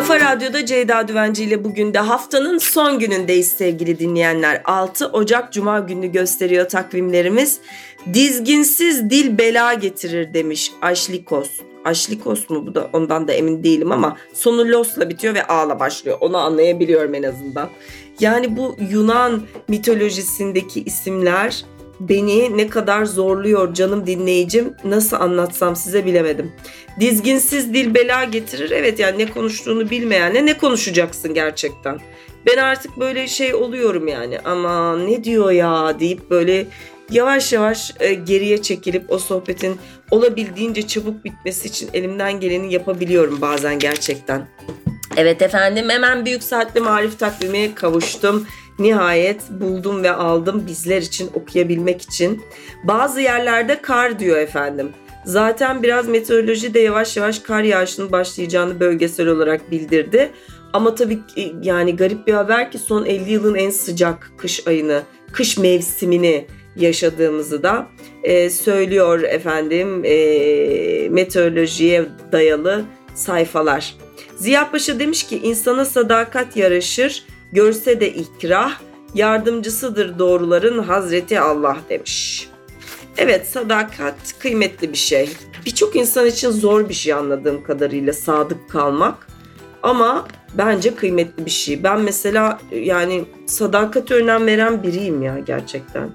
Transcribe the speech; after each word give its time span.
Kafa 0.00 0.20
Radyo'da 0.20 0.66
Ceyda 0.66 1.08
Düvenci 1.08 1.44
ile 1.44 1.64
bugün 1.64 1.94
de 1.94 1.98
haftanın 1.98 2.58
son 2.58 2.98
günündeyiz 2.98 3.48
sevgili 3.48 3.98
dinleyenler. 3.98 4.62
6 4.64 5.06
Ocak 5.06 5.52
Cuma 5.52 5.80
günü 5.80 6.12
gösteriyor 6.12 6.68
takvimlerimiz. 6.68 7.58
Dizginsiz 8.14 9.10
dil 9.10 9.38
bela 9.38 9.74
getirir 9.74 10.34
demiş 10.34 10.72
Aşlikos. 10.82 11.50
Aşlikos 11.84 12.50
mu 12.50 12.66
bu 12.66 12.74
da 12.74 12.90
ondan 12.92 13.28
da 13.28 13.32
emin 13.32 13.64
değilim 13.64 13.92
ama 13.92 14.16
sonu 14.32 14.68
losla 14.72 15.08
bitiyor 15.08 15.34
ve 15.34 15.46
ağla 15.46 15.80
başlıyor. 15.80 16.18
Onu 16.20 16.36
anlayabiliyorum 16.36 17.14
en 17.14 17.22
azından. 17.22 17.68
Yani 18.20 18.56
bu 18.56 18.76
Yunan 18.90 19.42
mitolojisindeki 19.68 20.82
isimler 20.82 21.64
beni 22.00 22.56
ne 22.56 22.68
kadar 22.68 23.04
zorluyor 23.04 23.74
canım 23.74 24.06
dinleyicim 24.06 24.74
nasıl 24.84 25.16
anlatsam 25.16 25.76
size 25.76 26.06
bilemedim. 26.06 26.52
Dizginsiz 27.00 27.74
dil 27.74 27.94
bela 27.94 28.24
getirir 28.24 28.70
evet 28.70 28.98
yani 28.98 29.18
ne 29.18 29.30
konuştuğunu 29.30 29.90
bilmeyenle 29.90 30.46
ne 30.46 30.58
konuşacaksın 30.58 31.34
gerçekten. 31.34 31.98
Ben 32.46 32.56
artık 32.56 33.00
böyle 33.00 33.28
şey 33.28 33.54
oluyorum 33.54 34.08
yani 34.08 34.38
ama 34.44 34.96
ne 34.96 35.24
diyor 35.24 35.50
ya 35.50 36.00
deyip 36.00 36.30
böyle 36.30 36.66
yavaş 37.10 37.52
yavaş 37.52 37.92
e, 38.00 38.14
geriye 38.14 38.62
çekilip 38.62 39.12
o 39.12 39.18
sohbetin 39.18 39.78
olabildiğince 40.10 40.86
çabuk 40.86 41.24
bitmesi 41.24 41.68
için 41.68 41.90
elimden 41.92 42.40
geleni 42.40 42.72
yapabiliyorum 42.72 43.40
bazen 43.40 43.78
gerçekten. 43.78 44.48
Evet 45.16 45.42
efendim 45.42 45.90
hemen 45.90 46.24
büyük 46.24 46.42
saatli 46.42 46.80
marif 46.80 47.18
takvimi 47.18 47.74
kavuştum. 47.74 48.46
Nihayet 48.80 49.40
buldum 49.50 50.02
ve 50.02 50.10
aldım 50.10 50.66
bizler 50.66 51.02
için 51.02 51.30
okuyabilmek 51.34 52.02
için. 52.02 52.42
Bazı 52.84 53.20
yerlerde 53.20 53.82
kar 53.82 54.18
diyor 54.18 54.38
efendim. 54.38 54.90
Zaten 55.24 55.82
biraz 55.82 56.08
meteoroloji 56.08 56.74
de 56.74 56.80
yavaş 56.80 57.16
yavaş 57.16 57.38
kar 57.38 57.62
yağışının 57.62 58.12
başlayacağını 58.12 58.80
bölgesel 58.80 59.26
olarak 59.26 59.70
bildirdi. 59.70 60.30
Ama 60.72 60.94
tabii 60.94 61.18
yani 61.62 61.96
garip 61.96 62.26
bir 62.26 62.32
haber 62.32 62.70
ki 62.70 62.78
son 62.78 63.04
50 63.04 63.32
yılın 63.32 63.54
en 63.54 63.70
sıcak 63.70 64.32
kış 64.36 64.66
ayını, 64.66 65.02
kış 65.32 65.58
mevsimini 65.58 66.46
yaşadığımızı 66.76 67.62
da 67.62 67.86
e, 68.22 68.50
söylüyor 68.50 69.22
efendim 69.22 70.02
e, 70.04 71.08
meteorolojiye 71.08 72.04
dayalı 72.32 72.84
sayfalar. 73.14 73.94
Ziya 74.36 74.70
Paşa 74.70 74.98
demiş 75.00 75.26
ki 75.26 75.40
insana 75.42 75.84
sadakat 75.84 76.56
yaraşır, 76.56 77.24
görse 77.52 78.00
de 78.00 78.12
ikrah, 78.14 78.80
yardımcısıdır 79.14 80.18
doğruların 80.18 80.82
Hazreti 80.82 81.40
Allah 81.40 81.76
demiş. 81.88 82.48
Evet 83.16 83.46
sadakat 83.46 84.38
kıymetli 84.38 84.92
bir 84.92 84.98
şey. 84.98 85.30
Birçok 85.66 85.96
insan 85.96 86.26
için 86.26 86.50
zor 86.50 86.88
bir 86.88 86.94
şey 86.94 87.12
anladığım 87.12 87.62
kadarıyla 87.64 88.12
sadık 88.12 88.70
kalmak. 88.70 89.26
Ama 89.82 90.28
bence 90.54 90.94
kıymetli 90.94 91.46
bir 91.46 91.50
şey. 91.50 91.84
Ben 91.84 92.00
mesela 92.00 92.60
yani 92.72 93.24
sadakat 93.46 94.10
önem 94.10 94.46
veren 94.46 94.82
biriyim 94.82 95.22
ya 95.22 95.38
gerçekten. 95.38 96.10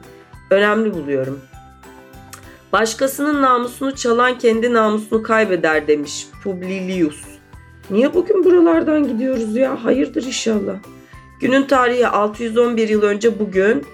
Önemli 0.50 0.94
buluyorum. 0.94 1.40
Başkasının 2.74 3.42
namusunu 3.42 3.96
çalan 3.96 4.38
kendi 4.38 4.74
namusunu 4.74 5.24
kaybeder 5.24 5.88
demiş 5.88 6.28
Publilius. 6.44 7.22
Niye 7.90 8.14
bugün 8.14 8.46
buralardan 8.46 9.08
gidiyoruz 9.08 9.56
ya? 9.56 9.84
Hayırdır 9.84 10.24
inşallah. 10.24 10.76
Günün 11.40 11.64
tarihi 11.64 12.08
611 12.08 12.90
yıl 12.90 13.02
önce 13.02 13.40
bugün 13.40 13.86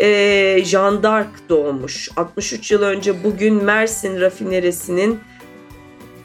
e, 0.00 0.58
Jean 0.64 1.02
d'Arc 1.02 1.28
doğmuş. 1.48 2.08
63 2.16 2.70
yıl 2.70 2.82
önce 2.82 3.24
bugün 3.24 3.64
Mersin 3.64 4.20
rafinerisinin 4.20 5.20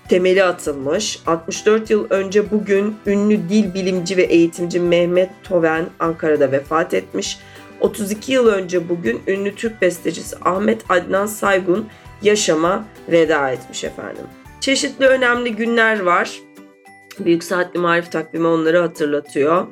temeli 0.09 0.43
atılmış. 0.43 1.19
64 1.27 1.89
yıl 1.89 2.07
önce 2.09 2.51
bugün 2.51 2.95
ünlü 3.05 3.49
dil 3.49 3.73
bilimci 3.73 4.17
ve 4.17 4.23
eğitimci 4.23 4.79
Mehmet 4.79 5.29
Toven 5.43 5.85
Ankara'da 5.99 6.51
vefat 6.51 6.93
etmiş. 6.93 7.39
32 7.81 8.31
yıl 8.31 8.47
önce 8.47 8.89
bugün 8.89 9.21
ünlü 9.27 9.55
Türk 9.55 9.81
bestecisi 9.81 10.35
Ahmet 10.41 10.81
Adnan 10.89 11.25
Saygun 11.25 11.87
yaşama 12.21 12.85
veda 13.11 13.51
etmiş 13.51 13.83
efendim. 13.83 14.23
Çeşitli 14.59 15.05
önemli 15.05 15.55
günler 15.55 15.99
var. 15.99 16.39
Büyük 17.19 17.43
Saatli 17.43 17.79
Marif 17.79 18.11
takvimi 18.11 18.47
onları 18.47 18.79
hatırlatıyor. 18.79 19.67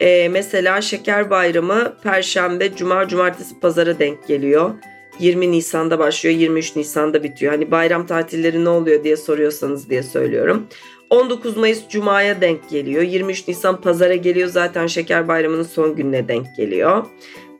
Ee, 0.00 0.28
mesela 0.28 0.80
Şeker 0.80 1.30
Bayramı 1.30 1.96
Perşembe, 2.02 2.76
Cuma, 2.76 3.08
Cumartesi, 3.08 3.60
Pazara 3.60 3.98
denk 3.98 4.28
geliyor. 4.28 4.70
20 5.18 5.52
Nisan'da 5.52 5.98
başlıyor, 5.98 6.36
23 6.36 6.76
Nisan'da 6.76 7.22
bitiyor. 7.22 7.52
Hani 7.52 7.70
bayram 7.70 8.06
tatilleri 8.06 8.64
ne 8.64 8.68
oluyor 8.68 9.04
diye 9.04 9.16
soruyorsanız 9.16 9.90
diye 9.90 10.02
söylüyorum. 10.02 10.66
19 11.10 11.56
Mayıs 11.56 11.88
Cuma'ya 11.88 12.40
denk 12.40 12.70
geliyor. 12.70 13.02
23 13.02 13.48
Nisan 13.48 13.80
Pazara 13.80 14.14
geliyor. 14.14 14.48
Zaten 14.48 14.86
Şeker 14.86 15.28
Bayramı'nın 15.28 15.62
son 15.62 15.96
gününe 15.96 16.28
denk 16.28 16.56
geliyor. 16.56 17.04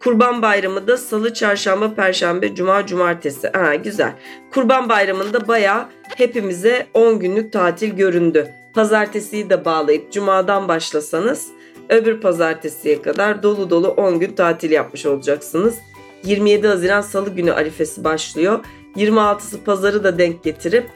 Kurban 0.00 0.42
Bayramı 0.42 0.88
da 0.88 0.96
Salı, 0.96 1.34
Çarşamba, 1.34 1.94
Perşembe, 1.94 2.54
Cuma, 2.54 2.86
Cumartesi. 2.86 3.48
Ha 3.48 3.74
güzel. 3.74 4.12
Kurban 4.50 4.88
Bayramı'nda 4.88 5.48
baya 5.48 5.88
hepimize 6.16 6.86
10 6.94 7.18
günlük 7.18 7.52
tatil 7.52 7.90
göründü. 7.90 8.48
Pazartesiyi 8.74 9.50
de 9.50 9.64
bağlayıp 9.64 10.12
Cuma'dan 10.12 10.68
başlasanız 10.68 11.48
öbür 11.88 12.20
pazartesiye 12.20 13.02
kadar 13.02 13.42
dolu 13.42 13.70
dolu 13.70 13.88
10 13.88 14.20
gün 14.20 14.34
tatil 14.34 14.70
yapmış 14.70 15.06
olacaksınız. 15.06 15.78
27 16.24 16.66
Haziran 16.66 17.00
Salı 17.00 17.30
günü 17.30 17.52
arifesi 17.52 18.04
başlıyor. 18.04 18.64
26'sı 18.96 19.64
pazarı 19.64 20.04
da 20.04 20.18
denk 20.18 20.44
getirip 20.44 20.90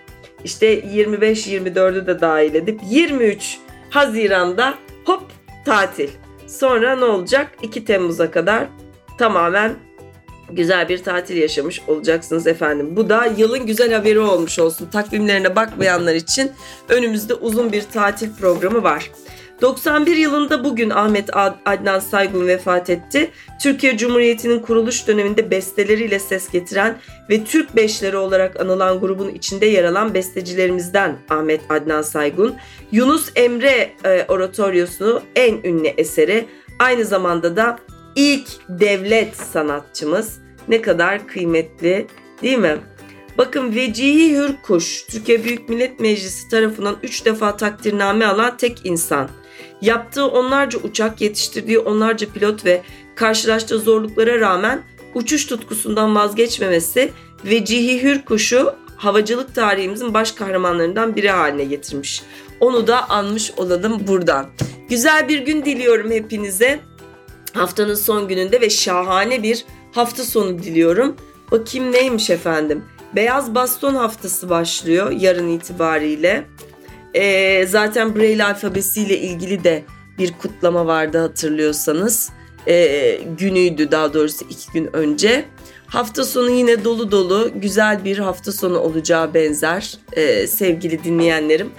işte 0.44 0.80
25-24'ü 0.80 2.06
de 2.06 2.20
dahil 2.20 2.54
edip 2.54 2.80
23 2.90 3.58
Haziran'da 3.90 4.74
hop 5.04 5.22
tatil. 5.64 6.08
Sonra 6.46 6.96
ne 6.96 7.04
olacak? 7.04 7.50
2 7.62 7.84
Temmuz'a 7.84 8.30
kadar 8.30 8.68
tamamen 9.18 9.74
güzel 10.50 10.88
bir 10.88 11.02
tatil 11.02 11.36
yaşamış 11.36 11.82
olacaksınız 11.88 12.46
efendim. 12.46 12.96
Bu 12.96 13.08
da 13.08 13.26
yılın 13.26 13.66
güzel 13.66 13.92
haberi 13.92 14.18
olmuş 14.18 14.58
olsun. 14.58 14.88
Takvimlerine 14.92 15.56
bakmayanlar 15.56 16.14
için 16.14 16.52
önümüzde 16.88 17.34
uzun 17.34 17.72
bir 17.72 17.82
tatil 17.82 18.36
programı 18.36 18.82
var. 18.82 19.10
91 19.60 20.16
yılında 20.16 20.64
bugün 20.64 20.90
Ahmet 20.90 21.36
Adnan 21.66 21.98
Saygun 21.98 22.46
vefat 22.46 22.90
etti. 22.90 23.30
Türkiye 23.62 23.96
Cumhuriyeti'nin 23.96 24.58
kuruluş 24.58 25.08
döneminde 25.08 25.50
besteleriyle 25.50 26.18
ses 26.18 26.50
getiren 26.50 26.98
ve 27.30 27.44
Türk 27.44 27.76
Beşleri 27.76 28.16
olarak 28.16 28.60
anılan 28.60 29.00
grubun 29.00 29.28
içinde 29.28 29.66
yer 29.66 29.84
alan 29.84 30.14
bestecilerimizden 30.14 31.16
Ahmet 31.30 31.60
Adnan 31.70 32.02
Saygun. 32.02 32.56
Yunus 32.92 33.30
Emre 33.36 33.92
e, 34.04 34.24
Oratoryosunu 34.28 35.22
en 35.36 35.56
ünlü 35.64 35.88
eseri 35.88 36.46
aynı 36.78 37.04
zamanda 37.04 37.56
da 37.56 37.78
ilk 38.16 38.48
devlet 38.68 39.36
sanatçımız. 39.36 40.38
Ne 40.68 40.82
kadar 40.82 41.26
kıymetli 41.26 42.06
değil 42.42 42.58
mi? 42.58 42.78
Bakın 43.38 43.74
Vecihi 43.74 44.36
Hürkuş, 44.36 45.02
Türkiye 45.02 45.44
Büyük 45.44 45.68
Millet 45.68 46.00
Meclisi 46.00 46.48
tarafından 46.48 46.96
3 47.02 47.24
defa 47.24 47.56
takdirname 47.56 48.26
alan 48.26 48.56
tek 48.56 48.86
insan. 48.86 49.28
Yaptığı 49.80 50.26
onlarca 50.26 50.78
uçak, 50.78 51.20
yetiştirdiği 51.20 51.78
onlarca 51.78 52.32
pilot 52.32 52.64
ve 52.64 52.82
karşılaştığı 53.14 53.78
zorluklara 53.78 54.40
rağmen 54.40 54.82
uçuş 55.14 55.46
tutkusundan 55.46 56.14
vazgeçmemesi 56.14 57.12
Vecihi 57.44 58.02
Hürkuş'u 58.02 58.74
havacılık 58.96 59.54
tarihimizin 59.54 60.14
baş 60.14 60.32
kahramanlarından 60.32 61.16
biri 61.16 61.30
haline 61.30 61.64
getirmiş. 61.64 62.22
Onu 62.60 62.86
da 62.86 63.10
anmış 63.10 63.52
olalım 63.56 64.06
buradan. 64.06 64.46
Güzel 64.88 65.28
bir 65.28 65.38
gün 65.38 65.64
diliyorum 65.64 66.10
hepinize. 66.10 66.80
Haftanın 67.52 67.94
son 67.94 68.28
gününde 68.28 68.60
ve 68.60 68.70
şahane 68.70 69.42
bir 69.42 69.64
hafta 69.92 70.24
sonu 70.24 70.62
diliyorum. 70.62 71.16
Bakayım 71.50 71.92
neymiş 71.92 72.30
efendim. 72.30 72.84
Beyaz 73.14 73.54
Baston 73.54 73.94
Haftası 73.94 74.50
başlıyor 74.50 75.10
yarın 75.10 75.48
itibariyle. 75.48 76.44
Ee, 77.14 77.66
zaten 77.66 78.16
Braille 78.16 78.44
alfabesiyle 78.44 79.18
ilgili 79.18 79.64
de 79.64 79.84
bir 80.18 80.32
kutlama 80.32 80.86
vardı 80.86 81.18
hatırlıyorsanız. 81.18 82.30
Ee, 82.68 83.20
günüydü 83.38 83.90
daha 83.90 84.14
doğrusu 84.14 84.44
iki 84.50 84.72
gün 84.72 84.96
önce. 84.96 85.44
Hafta 85.86 86.24
sonu 86.24 86.50
yine 86.50 86.84
dolu 86.84 87.10
dolu 87.10 87.50
güzel 87.54 88.04
bir 88.04 88.18
hafta 88.18 88.52
sonu 88.52 88.78
olacağı 88.78 89.34
benzer 89.34 89.98
ee, 90.12 90.46
sevgili 90.46 91.04
dinleyenlerim. 91.04 91.70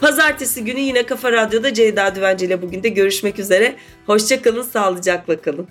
Pazartesi 0.00 0.64
günü 0.64 0.80
yine 0.80 1.06
Kafa 1.06 1.32
Radyo'da 1.32 1.74
Ceyda 1.74 2.14
Düvenci 2.14 2.46
ile 2.46 2.62
bugün 2.62 2.82
de 2.82 2.88
görüşmek 2.88 3.38
üzere. 3.38 3.76
Hoşçakalın, 4.06 4.62
sağlıcakla 4.62 5.40
kalın. 5.40 5.68